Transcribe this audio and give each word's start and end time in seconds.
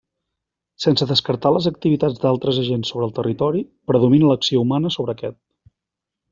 Sense 0.85 1.07
descartar 1.11 1.51
les 1.57 1.67
activitats 1.71 2.17
d'altres 2.25 2.61
agents 2.63 2.93
sobre 2.93 3.07
el 3.09 3.15
territori, 3.21 3.63
predomina 3.93 4.33
l'acció 4.33 4.67
humana 4.67 4.95
sobre 4.99 5.19
aquest. 5.19 5.41